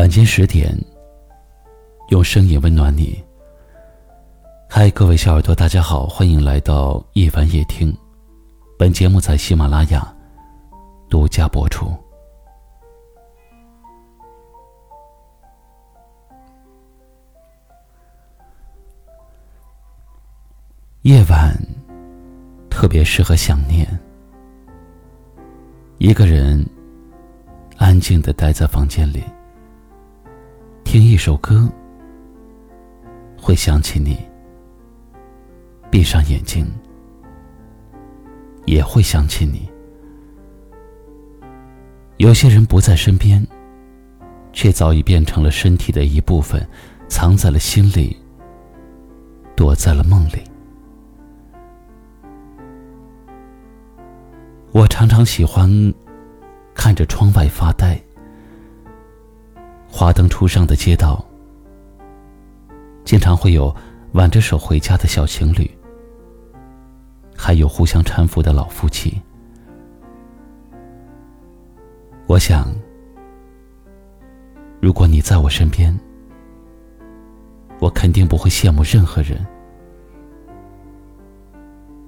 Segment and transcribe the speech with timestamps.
[0.00, 0.74] 晚间十点，
[2.08, 3.22] 用声音温暖你。
[4.66, 7.94] 嗨，各位小耳朵，大家好，欢迎来到夜晚夜听。
[8.78, 10.10] 本节目在喜马拉雅
[11.10, 11.94] 独家播出。
[21.02, 21.54] 夜晚
[22.70, 23.86] 特别适合想念，
[25.98, 26.66] 一个人
[27.76, 29.22] 安静的待在房间里。
[30.90, 31.70] 听一首歌，
[33.40, 34.16] 会想起你；
[35.88, 36.66] 闭上眼睛，
[38.66, 39.70] 也会想起你。
[42.16, 43.46] 有些人不在身边，
[44.52, 46.68] 却早已变成了身体的一部分，
[47.06, 48.16] 藏在了心里，
[49.54, 50.42] 躲在了梦里。
[54.72, 55.70] 我常常喜欢
[56.74, 57.96] 看着窗外发呆。
[59.92, 61.22] 华灯初上的街道，
[63.04, 63.74] 经常会有
[64.12, 65.68] 挽着手回家的小情侣，
[67.36, 69.20] 还有互相搀扶的老夫妻。
[72.26, 72.72] 我想，
[74.80, 75.94] 如果你在我身边，
[77.80, 79.44] 我肯定不会羡慕任何人。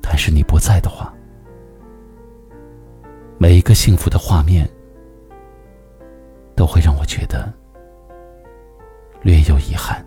[0.00, 1.12] 但是你不在的话，
[3.36, 4.70] 每一个幸福的画面，
[6.54, 7.52] 都会让我觉得。
[9.24, 10.04] 略有遗憾。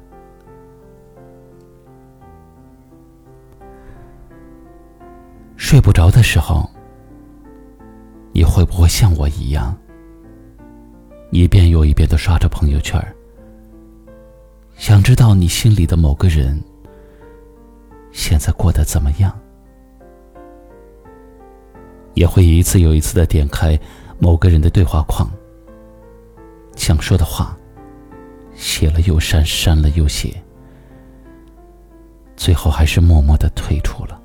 [5.57, 6.69] 睡不着的时候，
[8.31, 9.75] 你会不会像我一样，
[11.31, 13.03] 一遍又一遍的刷着朋友圈
[14.75, 16.63] 想知道你心里的某个人
[18.11, 19.35] 现在过得怎么样？
[22.13, 23.77] 也会一次又一次的点开
[24.19, 25.27] 某个人的对话框，
[26.75, 27.57] 想说的话。
[28.57, 30.35] 写了又删，删了又写，
[32.35, 34.19] 最后还是默默的退出了。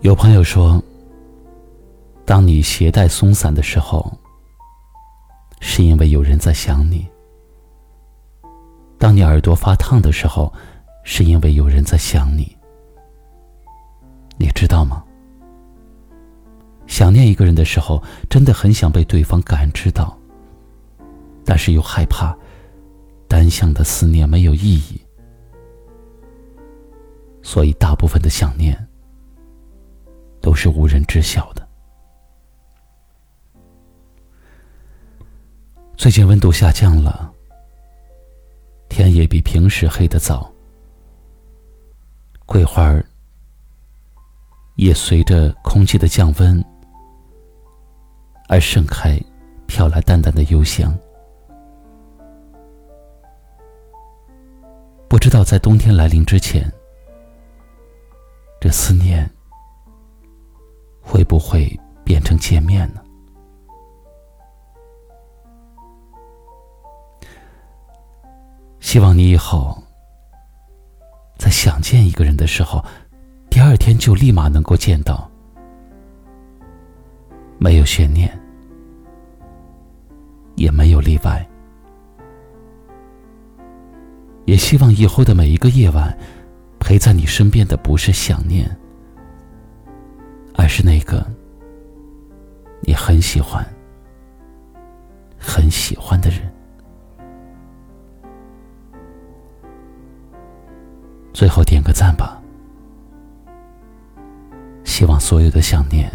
[0.00, 0.82] 有朋友说，
[2.24, 4.12] 当你鞋带松散的时候，
[5.60, 7.06] 是因为有人在想你；
[8.98, 10.52] 当你耳朵发烫的时候，
[11.04, 12.56] 是因为有人在想你。
[14.42, 15.04] 你知道吗？
[16.88, 20.18] 想念一个人的时候，真的很想被对方感知到，
[21.44, 22.36] 但是又害怕
[23.28, 25.00] 单向的思念没有意义，
[27.40, 28.76] 所以大部分的想念
[30.40, 31.68] 都是无人知晓的。
[35.96, 37.32] 最近温度下降了，
[38.88, 40.52] 天也比平时黑得早，
[42.44, 43.06] 桂花儿。
[44.76, 46.64] 也随着空气的降温
[48.48, 49.20] 而盛开，
[49.66, 50.96] 飘来淡淡的幽香。
[55.08, 56.72] 不知道在冬天来临之前，
[58.60, 59.30] 这思念
[61.02, 63.02] 会不会变成见面呢？
[68.80, 69.80] 希望你以后
[71.38, 72.82] 在想见一个人的时候。
[73.52, 75.30] 第二天就立马能够见到，
[77.58, 78.32] 没有悬念，
[80.54, 81.46] 也没有例外。
[84.46, 86.16] 也希望以后的每一个夜晚，
[86.80, 88.74] 陪在你身边的不是想念，
[90.54, 91.22] 而是那个
[92.80, 93.62] 你很喜欢、
[95.38, 96.40] 很喜欢的人。
[101.34, 102.41] 最后点个赞吧。
[105.02, 106.08] 希望所有的想念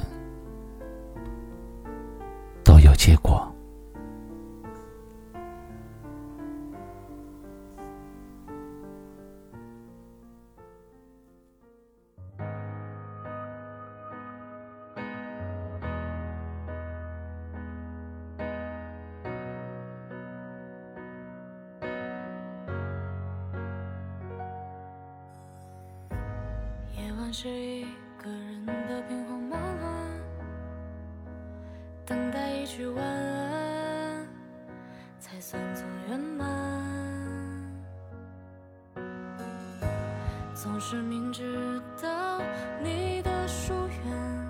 [2.64, 3.46] 都有结果。
[27.40, 27.86] 是一
[28.24, 30.22] 个人的兵荒马乱，
[32.06, 34.28] 等待一句晚安，
[35.20, 36.48] 才算作圆满。
[40.54, 42.42] 总是明知道
[42.82, 44.48] 你的疏远，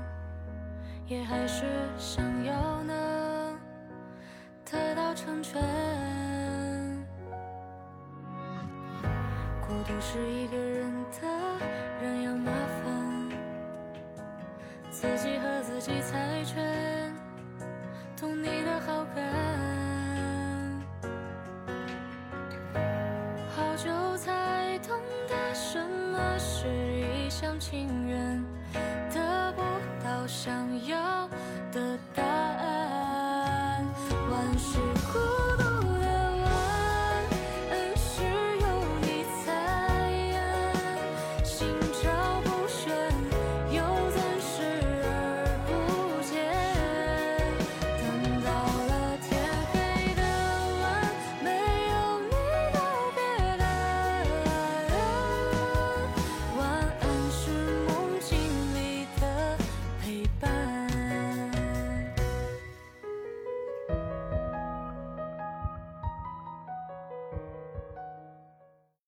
[1.05, 1.65] 也还是
[1.97, 3.59] 想要能
[4.65, 5.61] 得到成全。
[9.61, 11.27] 孤独是一个人的
[15.79, 17.13] 自己猜拳
[18.19, 19.23] 懂你的好感。
[23.55, 25.77] 好久才懂得什
[26.11, 28.43] 么是一厢情愿
[29.13, 29.61] 得不
[30.03, 30.51] 到想
[30.87, 31.29] 要
[31.71, 31.86] 的